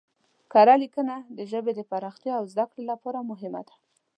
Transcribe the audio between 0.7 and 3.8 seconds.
لیکنه د ژبې پراختیا او زده کړې لپاره مهمه ده.